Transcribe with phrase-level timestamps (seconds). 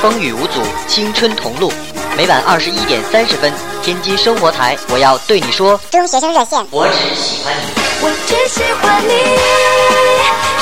[0.00, 1.72] 风雨无阻，青春同路。
[2.16, 5.76] 每晚二十一点三十分，天津生活台，我要对你说。
[5.90, 7.66] 中学生热线，我只喜欢你。
[8.00, 9.10] 我只喜欢你，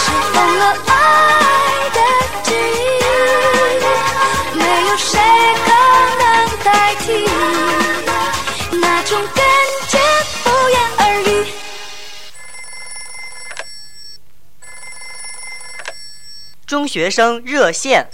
[0.00, 0.94] 是疯了爱
[1.92, 2.00] 的
[2.44, 2.54] 记
[4.54, 5.20] 忆，没有谁
[5.66, 5.68] 可
[6.18, 6.24] 能
[6.64, 7.28] 代替
[8.80, 9.44] 那种感
[9.88, 9.98] 觉，
[10.44, 11.30] 不言而喻。
[16.66, 18.08] 中学生热线。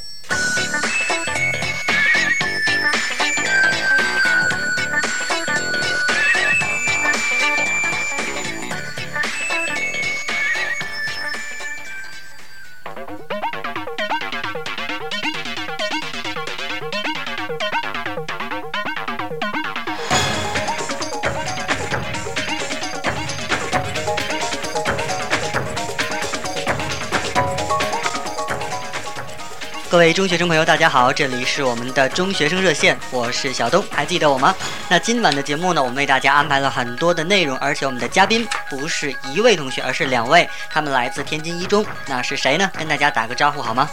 [30.12, 34.55] 位中学生朋友，大家好，这里是我们的中学生热线，我是小东，还记得我吗？
[34.91, 42.70] 那今晚的节目呢，我们为大家安排了很多的内容，而且我们的嘉宾不是一位同学，而是两位，他们来自天津一中，那是谁呢？
[42.78, 43.88] 跟大家打个招呼好吗？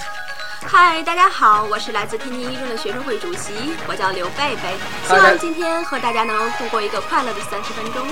[0.67, 3.53] 嗨，大家好，我是来自天津一中的学生会主席，
[3.87, 4.73] 我叫刘贝贝，
[5.07, 8.05] 希望今天和大家能度过一个快乐的三十分钟。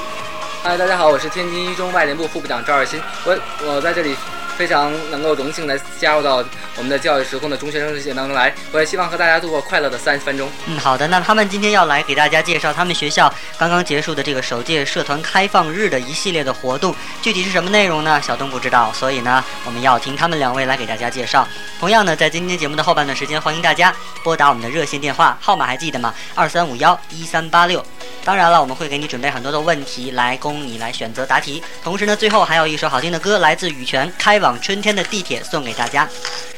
[0.64, 4.16] 嗨，大家好，我是天津一中外联部副部长赵二新，我我在这里
[4.58, 6.44] 非常能够荣幸的加入到
[6.76, 10.50] 我们的教育时空的中学生热线当中来，我也希望和大家度过快乐的三十分钟。
[10.66, 18.20] 嗯，好的，那他们今天要来给大家介绍他们学校刚刚结束的这个首届社团开放日的一系列的活动，具体是什么内容呢？
[18.22, 21.48] 小东不知道，所以呢，我们要听他们两位来给大家介绍。
[21.80, 26.14] 同样呢，在今天节目的后半段时间，欢迎大家拨打我们的热线电话号码，还记得吗？
[26.34, 27.84] 二三五幺一三八六。
[28.24, 31.64] 当然了，我们会给你准备很多的问题来供你来选择答题。
[31.84, 36.08] 同时呢，最后还有一首好听的歌，来自羽泉，《开往往春天的地铁》送给大家。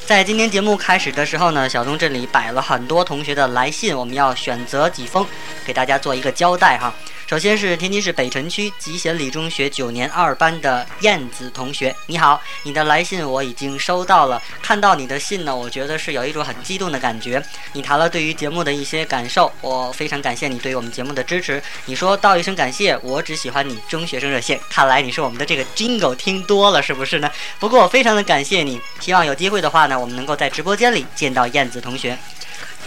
[0.05, 5.25] 在今天节目开始的时候呢，小东这里摆了很多同学的来信，我们要选择几封，
[5.65, 6.93] 给大家做一个交代哈。
[7.29, 14.41] 首先是天津市北辰区集贤里中学九年二班的燕子同学，你好，你的来信我已经收到了。
[14.63, 17.39] 看到你的信呢，我觉得是有一种很激动的感觉。
[17.73, 21.61] 你谈了对于节目的一些感受，我非常感谢你对于我们节目的支持。
[21.85, 24.59] 你说道一声感谢，我只喜欢你中学生热线。
[24.67, 27.31] 看来你是我们的这个 Jingle 听多了，是不是呢？
[27.59, 32.17] 不过我非常的感谢你，希望有机会的话呢，我们能够在直播间里见到燕子同学。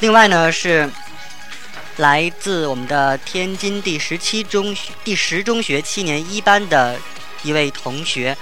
[0.00, 0.90] 另外呢是。
[1.96, 6.98] 来自我们的天津第十七中学第十中学七年一班的
[7.42, 8.36] 一位同学，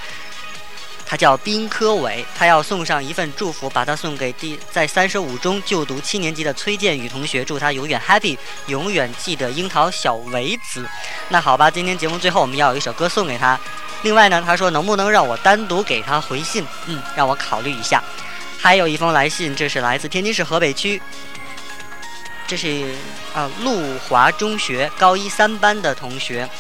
[1.05, 10.89] 他叫宾科伟，他要送上一份祝福，把他送给第在三十五中就读七年级的崔建宇同学，祝他永远 happy，永远记得樱桃小围子。
[11.31, 13.59] 那好吧，今天节目最后我们要有一首歌送给他。
[14.03, 16.65] 另外呢，他说能不能让我单独给他回信？
[16.87, 18.03] 嗯，让我考虑一下。
[18.57, 21.03] 还有一封来信，这是来自天津市河北区。
[22.51, 22.85] 这是
[23.33, 26.51] 啊，陆华中学高一三班的同学，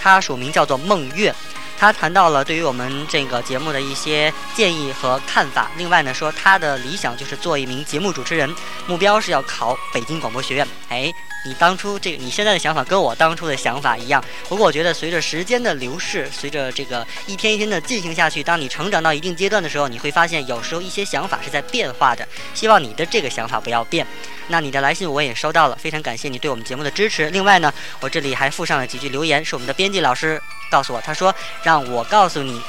[0.00, 1.32] 他署名叫做孟月，
[1.78, 5.70] 他谈到了对于我们这个节目的一些建议和看法。
[5.76, 8.52] 另外呢，说他的理想就是做一名节目主持人，
[8.88, 10.66] 目标是要考北京广播学院。
[10.88, 11.14] 哎，
[11.44, 14.20] 你当初这个你现在的想法跟我当初的想法一样。
[14.48, 22.26] 不过我觉得随着时间的流逝，随着这个一天一天的进行下去，当你成长到一定阶段的时候，你会发现有时候一些想法是在变化的。
[22.52, 24.04] 希望你的这个想法不要变。
[24.48, 27.28] 那你的来信我也收到了，非常感谢你对我们节目的支持。
[27.30, 30.40] 另外呢，我这里还附上了几句留言，是我们的编辑老师
[30.70, 32.60] 告诉我，他说让我告诉你，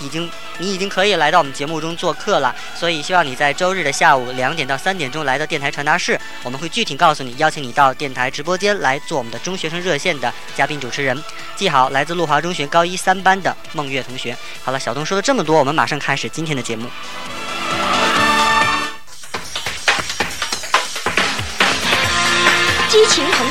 [0.00, 11.20] 已经你已经可以来到我们节目中做客了，所以希望你在周日的下午两点到三点钟来到电台传达室，我们会具体告诉你，邀请你到电台直播间来做我们的中学生热线的嘉宾主持人。
[11.56, 14.36] 记好，来自陆华中学高一三班的孟月同学。
[14.62, 16.88] 好了，小东说了这么多，我们马上开始今天的节目。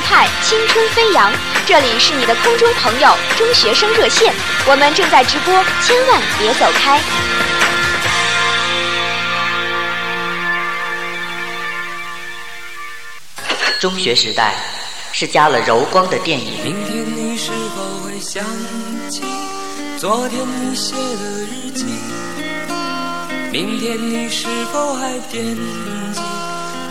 [0.04, 1.32] 激情澎湃，青春飞扬。
[1.66, 4.34] 这里是你的空中朋友中学生热线，
[4.66, 7.00] 我们正在直播，千万别走开。
[13.80, 14.54] 中学时代
[15.12, 18.44] 是加了柔光的电影，明天你是否会想
[19.10, 19.22] 起
[19.98, 21.00] 昨天你写的
[21.50, 21.84] 日记？
[23.50, 25.44] 明天你是否还惦
[26.12, 26.20] 记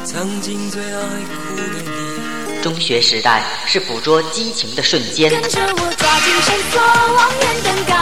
[0.06, 2.23] 曾经最爱哭的你？
[2.64, 7.94] 中学时代是捕捉激情的瞬间，跟着我抓紧绳索，望远登高。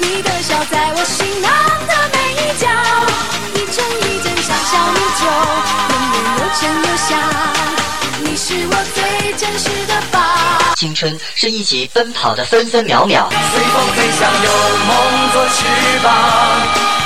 [0.00, 1.52] 你的笑在我心囊
[1.86, 2.66] 的每一角，
[3.52, 5.26] 一针一针像小米酒，
[5.92, 7.20] 永远又沉又香。
[8.24, 10.18] 你是我最真实的宝。
[10.76, 14.50] 青春是一起奔跑的分分秒秒，随风飞翔，有
[14.86, 14.96] 梦
[15.34, 15.66] 做翅
[16.02, 16.10] 膀，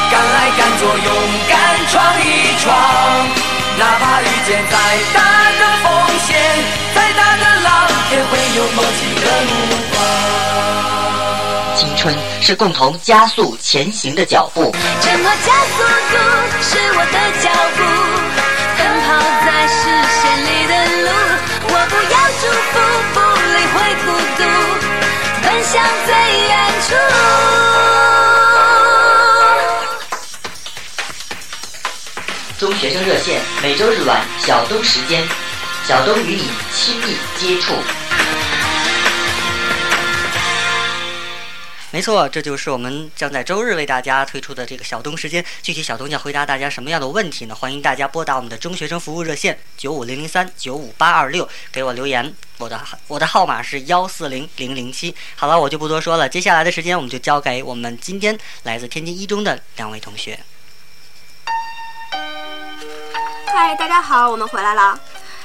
[0.09, 1.15] 敢来敢做，勇
[1.49, 3.54] 敢闯一闯。
[3.76, 4.76] 哪怕遇见再
[5.12, 5.21] 大
[5.59, 5.91] 的风
[6.26, 6.37] 险，
[6.94, 7.69] 再大的浪，
[8.12, 9.50] 也会有默契的目
[9.91, 9.94] 光。
[11.76, 14.73] 青春是共同加速前行的脚步。
[15.00, 16.17] 沉默加速度？
[16.62, 17.82] 是我的脚步，
[18.79, 19.06] 奔跑
[19.44, 19.81] 在视
[20.20, 20.73] 线里的
[21.03, 21.11] 路。
[21.67, 22.73] 我不要祝福，
[23.12, 23.17] 不
[23.50, 24.41] 理会孤独，
[25.43, 25.73] 奔向
[26.06, 26.09] 最
[26.47, 26.53] 远
[26.87, 26.94] 处。
[32.56, 35.27] 中学生热线每周日晚小东时间，
[35.89, 37.75] 小东与你亲密接触。
[41.91, 45.45] 没错，这就是我们将在周日为大家推出的这个小东时间。
[45.62, 47.55] 具体小东将回答大家什么样的问题呢？
[47.56, 52.33] 欢迎大家拨打我们的中学生服务热线九五零零三九五八二六给我留言。
[52.59, 55.12] 我的我的号码是幺四零零零七。
[55.35, 56.29] 好了，我就不多说了。
[56.29, 60.39] 接下来的时间，我们就交给我们今天来自天津一中的两位同学。
[63.56, 64.99] 嗨，大家好，我们回来了。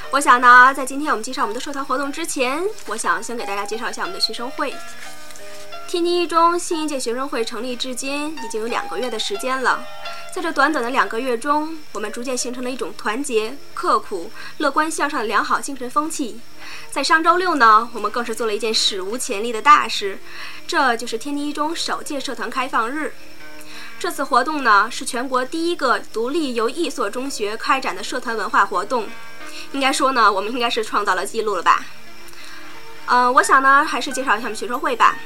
[0.10, 4.74] 我想呢，在今天我们介绍我们的社团活动之前，我想先给大家介绍一下我们的学生会。
[5.88, 9.86] 天津一中新一届学生会成立至今已经有两个月的时间了，
[10.34, 16.42] 在这短短的两个月中，我们逐渐形成了一种团结、刻苦、乐观向上的良好精神风气。
[16.90, 20.18] 在上周六呢，我们更是做了一件史无前例的大事，
[20.66, 23.14] 这就是天津一中首届社团开放日。
[24.00, 29.06] 这次活动呢，是全国第一个独立由一所中学开展的社团文化活动。
[29.74, 31.86] 应该说呢，我们应该是创造了记录了吧？
[33.08, 35.18] 嗯、我想呢，还是介绍一下我们学生会吧。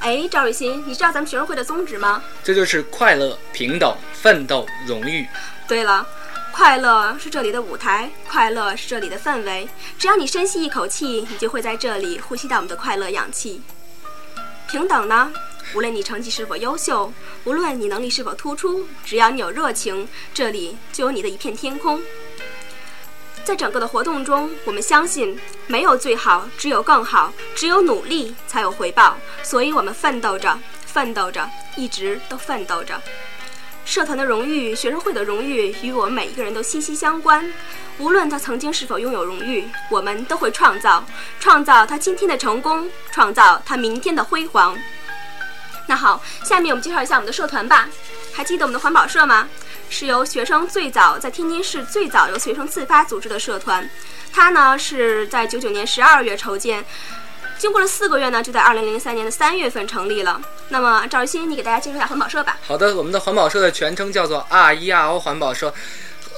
[0.00, 2.20] 哎，赵雨欣，你知道咱们学生会的宗旨吗？
[2.42, 5.26] 这就是快乐、平等、奋斗、荣誉。
[5.68, 6.04] 对了，
[6.52, 9.68] 快乐是这里的舞台，快乐是这里的氛围。
[9.98, 13.62] 只要你深吸一口气，你就会在这里呼吸到我们的快乐氧气。
[14.68, 15.32] 平等呢？
[15.74, 17.12] 无论你成绩是否优秀，
[17.44, 22.00] 无论你能力是否突出，只要你有热情，这里就有你的一片天空。
[23.44, 29.16] 在整个的活动中，我们相信没有最好，只有更好；只有努力才有回报。
[29.42, 33.00] 所以，我们奋斗着，奋斗着，一直都奋斗着。
[33.84, 37.48] 社团的荣誉、学生会的荣誉与我们每一个人都息息相关。
[37.98, 41.04] 无论他曾经是否拥有荣誉，我们都会创造，
[41.38, 44.76] 创造他今天的成功，创造他明天的辉煌。
[45.86, 47.88] 那好，下面我们介绍一下我们的社团吧。
[48.34, 49.48] 还记得我们的环保社吗？
[49.88, 53.88] 是由学生最早在天津市最早由学生自发组织的社团，
[54.32, 56.84] 它呢是在九九年十二月筹建，
[57.56, 60.40] 经过了四个月呢，就在二零零三年的三月份成立了。
[60.68, 62.58] 那么赵一新，你给大家介绍一下环保社吧。
[62.66, 65.72] 好的，我们的环保社的全称叫做 R E R O 环保社。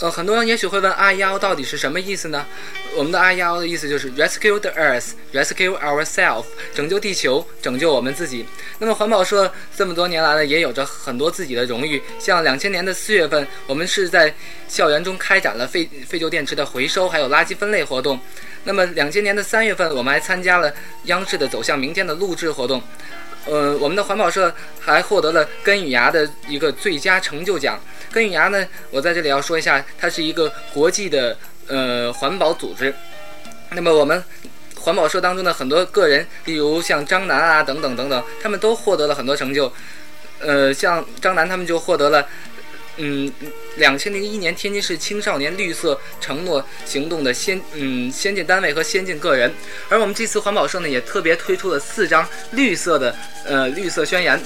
[0.01, 2.47] 呃，很多人也许会问 “I O” 到底是什么意思呢？
[2.95, 8.47] 我们的 “I O” 的意思就是 Rescue the Earth, Rescue ourselves，拯救地球，拯救我们自己。
[8.79, 12.01] 那么环保社这么多年来呢，也有着很多自己的荣誉。
[12.21, 14.33] 像两千年的四月份，我们是在
[14.69, 18.21] 校园中开展了废废旧电池的回收，还有垃圾分类活动。
[18.63, 20.73] 那么两千年的三月份，我们还参加了
[21.05, 22.81] 央视的《走向明天》的录制活动。
[23.49, 27.81] 呃，我们的环保社还获得了根与芽的一个最佳成就奖。
[28.13, 31.37] 根与芽呢，我在这里要说一下，它是一个国际的
[31.67, 32.95] 呃环保组织。
[33.71, 34.23] 那么我们
[34.77, 39.73] 环保社当中的很多个人，例如像张楠啊等等等等，他们都获得了很多成就。
[40.41, 42.27] 呃，像张楠他们就获得了。
[42.99, 43.33] 嗯，
[43.77, 49.53] 两千零一年天津市青少年绿色承诺行动的先嗯先进单位和先进个人，
[49.89, 53.15] 而我们这次环保社呢也特别推出了四张绿色的
[53.45, 54.41] 呃绿色宣言。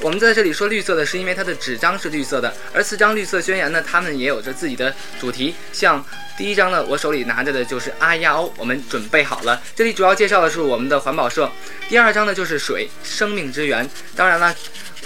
[0.00, 5.54] 我们在这里说绿色的是因为它的纸张是绿色的，而四张绿色宣言呢，它们也有着自己的主题。
[5.72, 6.04] 像
[6.36, 9.60] 第一张呢，我手里拿着的就是阿亚欧，我们准备好了。
[9.74, 11.50] 这里主要介绍的是我们的环保社。
[11.88, 13.88] 第二张呢就是水，生命之源。
[14.14, 14.54] 当然了。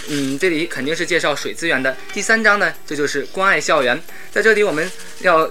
[0.09, 1.95] 嗯，这里肯定是介绍水资源的。
[2.13, 4.01] 第三章呢，这就是关爱校园。
[4.33, 5.49] 在这里我们要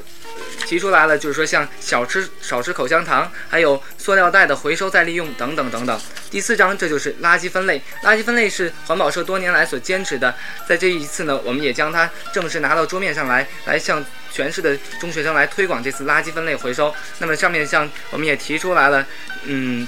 [0.65, 6.01] 提出来了，就是说像小吃少吃口香糖，还有塑料袋的回收再利用等等等等。
[6.29, 10.35] 第四章这就是垃圾分类，垃圾分类是环保社多年来所坚持的。
[10.67, 16.93] 在这一次呢，我们也将它正式拿到桌面上来，来向全市的中学生来推广这次垃圾分类回收。
[17.17, 19.05] 那么上面像我们也提出来了，
[19.43, 19.87] 嗯。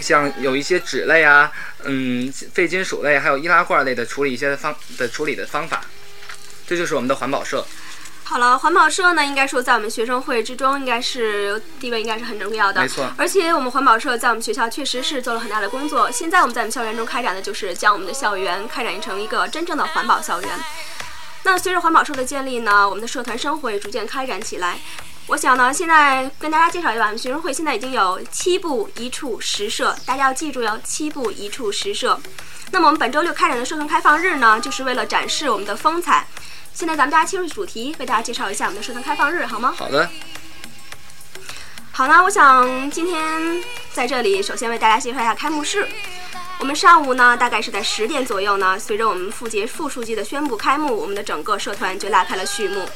[0.00, 1.52] 像有一些纸类啊，
[1.84, 5.84] 嗯，废金属类，还有易拉罐类的处理一些方的处理的方法，
[6.66, 7.64] 这就是我们的环保社。
[8.24, 12.80] 好了，环保社呢，应该说在我们学生会之中，应该是地位应该是很重要的。
[12.80, 13.12] 没错。
[13.18, 16.10] 而且我们环保社在我们学校确实是做了很大的工作。
[16.10, 20.50] 现在我们在我们校园中开展的就是将我们的校园开展成一个真正的环保校园。
[21.42, 24.78] 那随着环保社的建立呢，我们的社团生活也逐渐开展起来。
[25.26, 32.18] 我想呢，现在跟大家介绍一下，我们学生会现在已经有七部一处十社，大家要记住哟，七部一处十社。
[32.70, 36.26] 那么我们本周六开展的社团开放日呢，就是为了展示我们的风采。
[36.74, 39.74] 现在咱们大家切入主题，为大家介绍一下我们的社团开放日，好吗？
[39.76, 40.08] 好的，
[41.92, 43.62] 好呢，我想今天
[43.92, 45.86] 在这里首先为大家介绍一下开幕式。
[46.62, 52.88] 我们上午呢，大概是在十点左右呢，随着我们副节副书记的宣布开幕，我们的整个社团就拉开了序幕。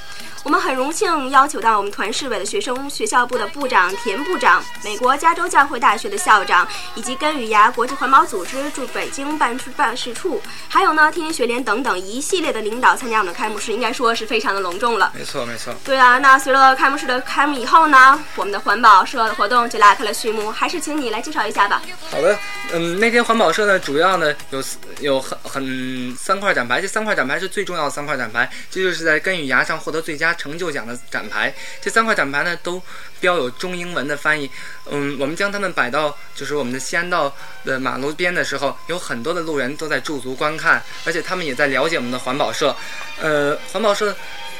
[0.44, 15.11] 我们很荣幸邀请到我们团市委的学生学校部的部长田部长、美国加州教会大学的校长，以及根与芽国际环保组织驻北京办事办事处，还有呢天津学联等等一系列的领导参加我们的开幕式，应该说是非常的隆重了。
[15.12, 15.75] 没错没错。
[15.85, 21.82] 对啊，那随着开幕式的开幕以后呢，我们的环保社的活动就拉开了序幕，还是请你来介绍一下吧。
[22.08, 22.38] 好的，
[22.73, 24.63] 嗯，那天环保社呢，主要呢有
[25.01, 31.55] 有很很三块展牌，这三块展牌是最重要的三块展牌，这就是在根与芽上获得最佳成就奖的展牌。
[31.81, 32.83] 这三块展牌呢都
[33.19, 34.51] 标有中英文的翻译，
[34.90, 42.75] 嗯，我们将它们摆到就是我们的西安道的马路边的时候，有很多的路人都在驻足观看，而且他们也在了解我们的环保社。
[43.21, 44.14] 呃，环保社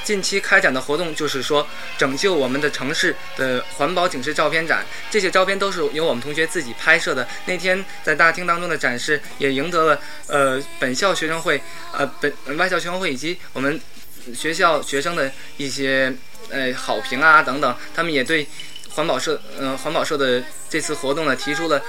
[0.05, 1.67] 近期开展的活动就是说
[1.99, 7.27] 拯救我们的城市的环保警示照片展，这些照片都是由我们同学自己拍摄的。
[7.47, 11.61] 那天在大厅当中的展示也赢得了呃本校学生会、
[11.93, 13.81] 呃本外校学生会以及我们
[14.35, 16.13] 学校学生的一些
[16.51, 18.47] 呃好评啊等等，他们也对
[18.97, 21.81] 环保社呃环保社的这次活动呢提出了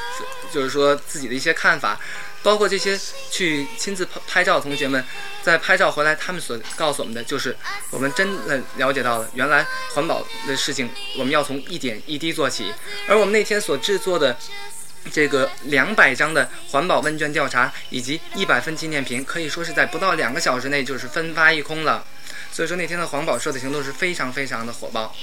[0.53, 1.99] 就是说自己的一些看法。
[2.43, 2.97] 包括这些
[3.29, 5.03] 去亲自拍拍照的同学们，
[5.41, 7.53] 在拍照回来，他们所告诉我们的就是，
[7.89, 12.71] 我们真的了解到了，原来环保的事情我们要从一点一滴做起。
[13.09, 14.37] 而我们那天所制作的
[15.11, 22.05] 这个两百张的环保问卷调查以及一百份纪念品，可以说是在不到两个小时内就是分发一空了。
[22.51, 25.13] 所以说那天的环保社的行动是非常非常的火爆。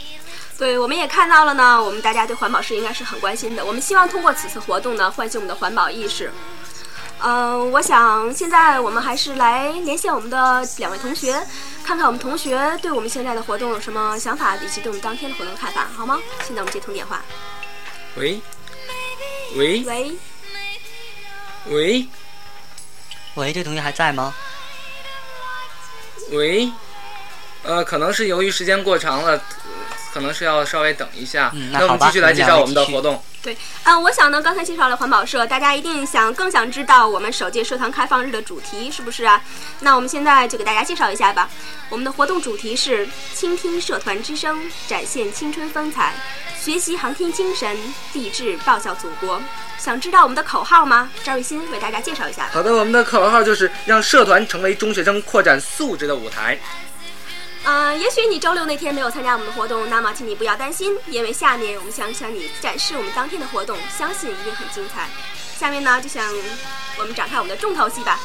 [0.57, 3.65] 对，我们也看到了呢，我们大家对环保是应该是很关心的。
[3.65, 6.31] 我们希望通过此次活动呢，唤醒我们的环保意识。
[7.21, 11.33] 嗯，我想现在我们还是来连线我们的两位同学，
[11.85, 16.21] 看看我们同学对我们现在的活动有什么想法，以及对我们当天的活动看法，好吗？
[16.47, 17.23] 现在我们接通电话。
[18.17, 18.41] 喂，
[19.57, 20.13] 喂，喂，
[21.67, 22.09] 喂，
[23.35, 24.35] 喂，这同学还在吗？
[26.31, 26.71] 喂，
[27.63, 29.41] 呃，可能是由于时间过长了，
[30.15, 31.51] 可能是要稍微等一下。
[31.53, 33.21] 嗯那那我们继续来介绍我们的活动。
[33.43, 39.43] 对，嗯，我想呢，刚才介绍了环保社，大家一定想更想知道我们首届社团开放日的主题是不是啊？
[39.81, 41.51] 那我们现在就给大家介绍一下吧。
[41.91, 46.15] 我们的活动主题是倾听社团之声，展现青春风采，
[46.59, 47.77] 学习航天精神，
[48.15, 49.39] 立志报效祖国。
[49.77, 51.11] 想知道我们的口号吗？
[51.23, 52.49] 赵雨欣为大家介绍一下。
[52.51, 56.59] 好的，我们的口号就是让社团成为中学生扩展素质的舞台。
[57.67, 65.09] 嗯，也许你周六那天没有参加我们的活动，那么请你不要担心，因为下面我们将向你展示我们当天的活动，相信一定很精彩。
[65.59, 66.31] 下面呢，就像
[66.99, 68.21] 我们展开我们的重头戏吧。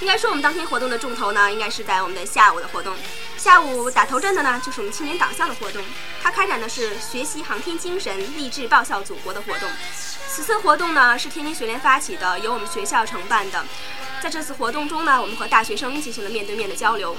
[0.00, 2.94] 应该说，我们当天活动的重头呢，应该是在我们的下午的活动。
[3.36, 5.84] 下午打头阵的呢，就是我们青年党校的活动，
[6.22, 9.68] 它开展的是学习航天精神、立志报效祖国的活动。
[10.30, 13.62] 此次活动呢，是天津学联发起的，由我们学校承办的。
[14.22, 17.16] 在这次活动中呢，我们和大学生进行了面对面的交流。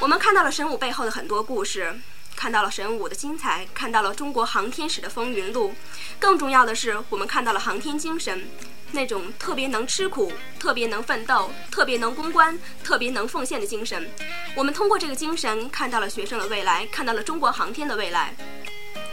[0.00, 1.94] 我们看到了神武背后的很多故事，
[2.34, 5.74] 看到了神武的精彩，看到了中国航天史的风云录。
[6.18, 8.48] 更重要的是，我们看到了航天精神，
[8.92, 14.10] 那种特别能吃苦、特别能奋斗、特别能攻关、特别能奉献的精神。
[14.56, 18.34] 我们通过这个精神，看到了学生的未来，看到了中国航天的未来。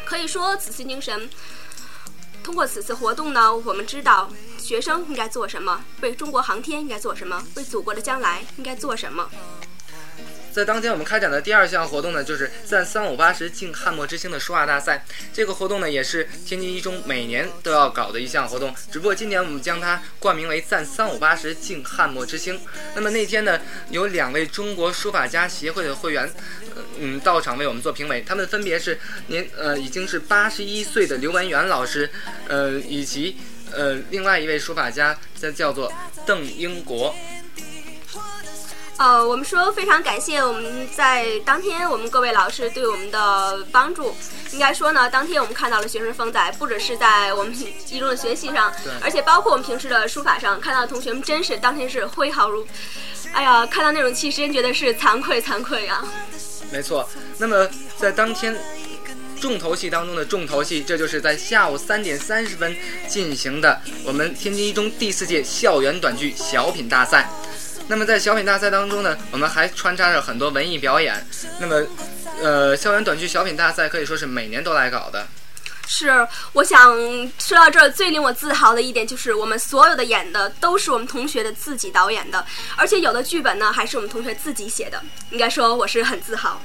[0.05, 1.29] 可以说，此次精神，
[2.41, 9.29] 通过此次活动呢，我们知道学生应该做什么，为中国航天应该做什么，为祖国的将来应该做什么。
[10.51, 15.05] 在当天我们开展的第二项活动呢，就是赞三五八十敬汉墨之星的书画大赛。
[15.31, 22.59] 这个活动呢，也是天津一中每年都要搞的一项活动，只不过今年我们将它冠名为赞三五八十敬汉墨之星。
[22.95, 23.59] 那么那天呢，
[23.91, 26.27] 有两位中国书法家协会的会员，
[26.97, 28.23] 嗯，到场为我们做评委。
[28.27, 32.09] 他们分别是年呃已经是八十一岁的刘文元老师，
[32.47, 33.37] 呃以及
[33.71, 35.93] 呃另外一位书法家，这叫做
[36.25, 37.13] 邓英国。
[38.97, 44.15] 呃，我们说非常感谢我们在当天我们各位老师对我们的帮助。
[44.51, 47.53] 应该说呢，当天我们看到了学生风采，不只是在我们
[47.89, 48.73] 一中的学习上，
[49.03, 52.65] 而且包括我们平时的书法上，看到同学们真是当天是挥毫如，
[53.33, 56.03] 哎呀，看到那种气势，真觉得是惭愧惭愧啊！
[56.71, 58.57] 没错，那么在当天
[59.39, 62.75] 重头戏当中的重头戏，这就是在下午三点三十分
[63.07, 67.29] 进行的我们天津一中第四届校园短剧小品大赛。
[67.87, 71.25] 那么在小品大赛当中呢，我们还穿插着很多文艺表演。
[71.59, 71.87] 那么，
[72.41, 75.25] 呃，校园短剧小品大赛可以说是每年都来搞的。
[75.87, 76.93] 是，我想
[77.39, 85.01] 说到这儿，最令我自豪的一点就是，我们所有的演的都是我们同学的自己导演的，而且有的剧本呢还是我们同学自己写的，
[85.31, 86.61] 应该说我是很自豪。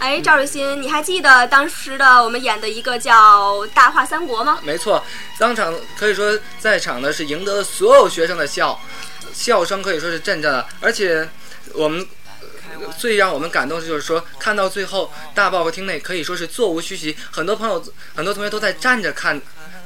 [0.00, 4.58] 哎，赵瑞鑫，你还记得当时的我们演的一个叫《大话三国》吗？
[4.62, 5.04] 没错，
[5.38, 8.80] 当场可以说在场的是赢得了所有学生的笑，
[9.34, 11.28] 笑声可以说是阵阵的，而且
[11.74, 12.06] 我们。
[12.96, 19.38] 最让我们感动的就是说，看到最后，大报告厅内可以说是座无虚席，很多朋友、很多同学都在站着看，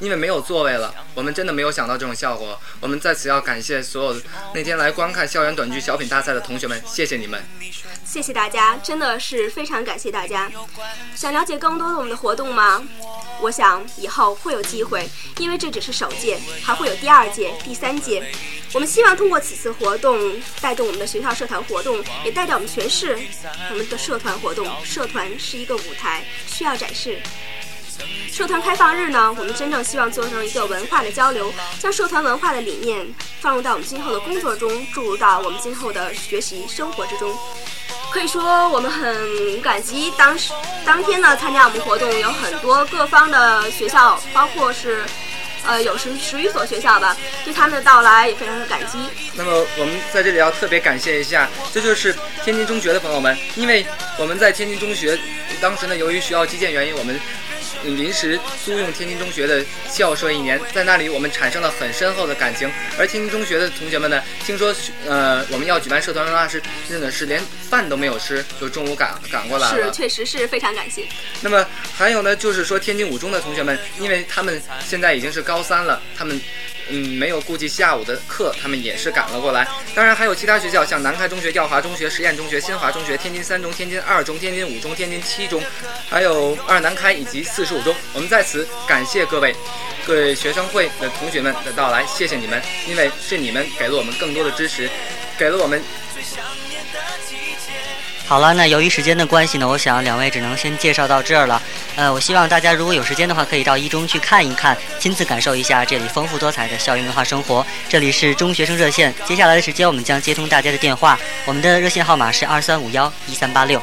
[0.04, 0.94] 因为没有座位了。
[1.14, 2.60] 我们真的没有想到这种效果。
[2.80, 4.20] 我们在此要感谢所有
[4.54, 7.42] 那天来观看校园短剧小品大赛的同学们，谢谢你们。
[8.04, 10.50] 谢谢大家，真的是非常感谢大家。
[11.16, 12.82] 想了解更多的我们的活动吗？
[13.40, 15.08] 我想以后会有机会，
[15.38, 18.22] 因为这只是首届，还会有第二届、第三届。
[18.72, 20.18] 我们希望通过此次活动，
[20.60, 23.18] 带动我们的学校社团活动，也带动我们全市
[23.70, 24.68] 我们的社团活动。
[24.84, 27.18] 社团是一个舞台，需要展示。
[28.30, 33.06] 社团开放日呢，我们真正希望做成一个文化的交流，将社团文化的理念
[33.40, 37.32] 放入到我们今后的工作中，注入到我们今后的学习生活之中。
[38.10, 40.52] 可以说，我们很感激当时
[40.84, 45.04] 当天呢参加我们活动有很多各方的学校，包括是
[45.66, 48.98] 呃有十十余所学校吧，对他们的到来也非常的感激。
[49.34, 53.84] 那么我们在这里要特别感谢一下，这就是天津中学的朋友们，因为
[54.18, 55.18] 我们在天津中学，
[55.60, 57.18] 当时呢由于学校基建原因，我们
[57.84, 62.70] 嗯临时租用天津中学的校舍一年，在那里我们产生了很深厚的感情。
[62.98, 64.74] 而天津中学的同学们呢，听说
[65.06, 69.84] 呃我们要举办社团文化是真的是连饭都没有吃，就中午赶赶过来了。
[69.84, 71.06] 是，确实是非常感谢。
[71.40, 71.66] 那么
[71.96, 76.40] 还有呢，就是说天津五中的同学们，因为他们现在已经是高高三了，他们
[76.88, 79.64] 嗯没有顾及下午的课，他们也是赶了过来。
[79.94, 85.62] 当然还有其他学校，像南开中学、耀华中学、实验中学、新华中学、天津三中、天津二中、天津五中、天津七中，
[86.10, 87.94] 还有二南开以及四十五中。
[88.14, 89.54] 我们在此感谢各位。
[90.04, 94.90] 各位学生会的同学们的到来，谢谢你们，因为是你们给了我们更多的支持，
[95.38, 95.80] 给了我们
[96.12, 96.20] 最
[98.26, 101.60] 好了，那由于时间的关系呢，我想两位只能先介绍到这儿了。
[101.94, 107.64] 呃，我希望大家如果有时间的话，可以到一中去看一看，亲自感受一下这里丰富多彩的校园文化生活。
[107.86, 113.80] 这里是中学生热线，接下来的时间我们将接通大家的电话，我们的热线号码是二三五幺一三八六。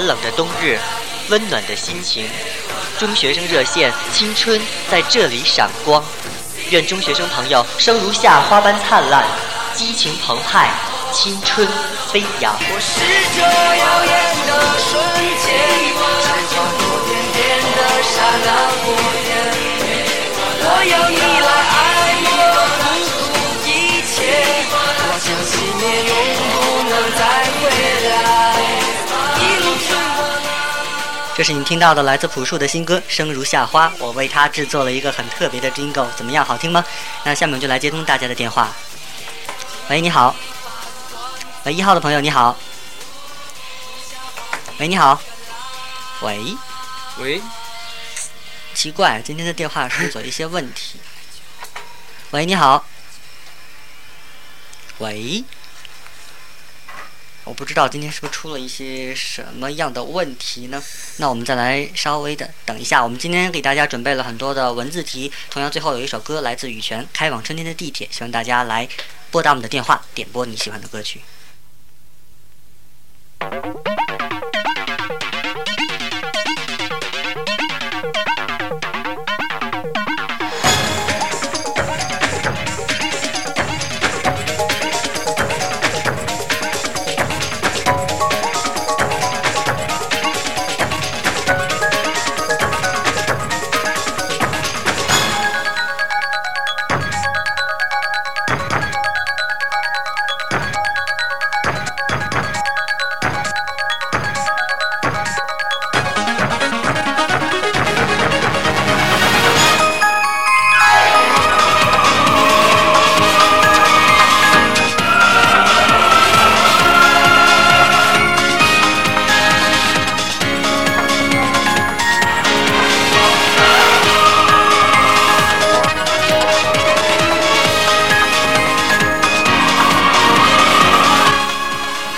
[0.00, 0.78] 寒冷的冬日，
[1.28, 2.26] 温暖的心情，
[2.98, 4.58] 中学生热线，青春
[4.90, 6.02] 在这里闪光。
[6.70, 9.26] 愿中学生朋友生如夏花般灿烂，
[9.74, 10.70] 激情澎湃，
[11.12, 11.68] 青春
[12.10, 12.56] 飞扬。
[12.58, 12.98] 我是
[13.36, 14.14] 这耀眼
[14.46, 14.88] 的瞬
[15.44, 18.48] 间，释放昨天点的刹那
[18.80, 18.82] 火
[19.28, 19.28] 焰。
[20.62, 21.59] 我要你来
[31.40, 36.84] 这是你听到的来自朴树的新歌《生如夏花》，我为他制作了一个很特别的 jingle，怎么样，好听吗？
[37.24, 38.68] 那下面就来接通大家的电话。
[39.88, 40.36] 喂，你好。
[41.64, 42.58] 喂，一号的朋友你好。
[44.76, 45.18] 喂，你好。
[46.20, 46.54] 喂，
[47.16, 47.40] 喂，
[48.74, 51.00] 奇怪，今天的电话是不是有一些问题？
[52.32, 52.84] 喂，你好。
[54.98, 55.42] 喂，
[57.50, 60.80] 我不知道今天是不是出了一些什么样的问题呢？
[61.16, 63.02] 那我们再来稍微的等一下。
[63.02, 68.88] 我们今天给大家准备了很多的文字题，同样最后有一首歌来自羽泉，《开往春天的地铁》，希望大家来
[69.32, 71.20] 拨打我们的电话，点播你喜欢的歌曲。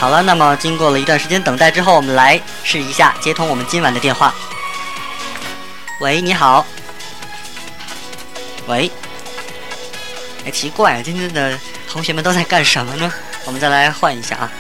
[0.02, 4.34] 好了，那么经过了一段时间等待之后，我们来试一下接通我们今晚的电话。
[6.00, 6.66] 喂，你好，
[8.66, 8.90] 喂，
[10.44, 11.56] 哎，奇怪，今天的
[11.88, 13.12] 同学们都在干什么呢？
[13.44, 14.50] 我们再来换一下啊。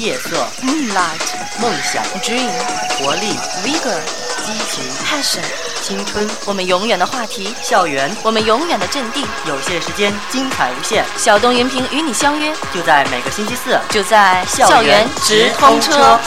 [0.00, 1.20] 夜色、Moonlight,
[1.60, 2.48] 梦想、dream,
[2.96, 4.00] 活力、vigor,
[4.42, 5.44] 激情、passion，
[5.82, 9.26] 青春、我们永远的话题，校园，我们永远的阵地。
[9.46, 13.78] 有限时间，精彩无限，小东云平与你相约，就在每个星期四。
[13.90, 16.18] 就在校校园直通车。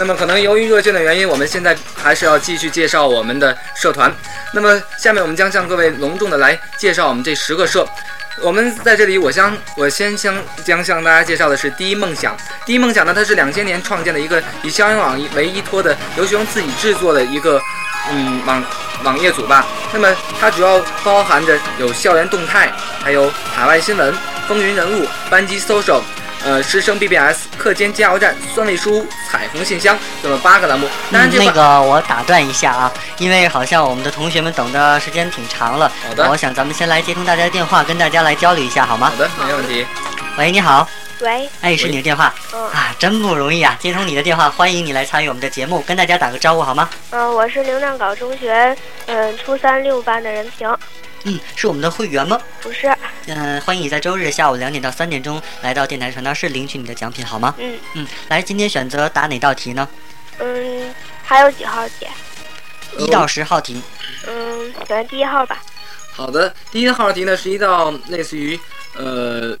[0.00, 4.10] 那么可能由于热线的原因，我们现在还是要继续介绍我们的社团。
[4.54, 7.86] 那么下面我们将向各位隆重的来介绍我们这十个社。
[8.40, 10.34] 我们在这里，我将我先将
[10.64, 12.34] 将向大家介绍的是第一梦想。
[12.64, 17.60] 第一梦想呢，它是两千年创建的一个以校园网为依托的由学生自己制作的一个
[18.10, 18.64] 嗯网
[19.04, 19.66] 网页组吧。
[19.92, 20.08] 那么
[20.40, 22.72] 它主要包含着有校园动态，
[23.04, 24.14] 还有海外新闻、
[24.48, 26.00] 风云人物、班级 social。
[26.42, 30.88] 呃，师生 BBS、课间加油站、酸味书屋、彩虹信箱这么八个栏目。
[31.12, 35.90] 当然，嗯那个我打断一下啊，因为好像我们的同学们等的时间挺长了。
[36.08, 39.16] 好的我想咱们先来接通大家的电话，跟大家来交流一下，好吗好？
[39.16, 39.86] 的，没问题。
[40.38, 40.88] 喂，你好，
[41.20, 43.76] 喂，哎，是你的电话嗯啊，真不容易啊！
[43.80, 46.88] 接通你的电话，欢迎你来参与我们的节目，跟大家打个招呼好吗？
[47.10, 50.74] 嗯、我是灵亮岗中学嗯初三六班的任平，
[51.24, 52.40] 嗯，是我们的会员吗？
[52.62, 52.90] 不是，
[53.26, 57.54] 嗯、欢迎你在周日下午两点到三点钟来到电台传达室领取你的奖品，好吗？
[57.58, 59.86] 嗯嗯，来，今天选择答哪道题呢？
[60.38, 62.06] 嗯，还有几号题？
[62.98, 63.82] 一到十号题。
[64.26, 65.62] 嗯，选第一号吧。
[66.12, 68.58] 好的，第一号题呢是一道类似于
[68.94, 69.56] 呃